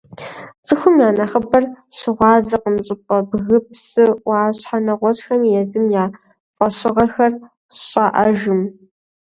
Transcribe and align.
Цӏыхум 0.65 0.95
я 1.07 1.09
нэхъыбэр 1.17 1.63
щыгъуазэкъым 1.97 2.75
щӏыпӏэ, 2.85 3.17
бгы, 3.29 3.57
псы, 3.67 4.05
ӏуащхьэ, 4.23 4.77
нэгъуэщӏхэми 4.85 5.49
езым 5.61 5.85
я 6.03 6.05
фӏэщыгъэхэр 6.55 7.33
щӏаӏэжым. 7.87 8.61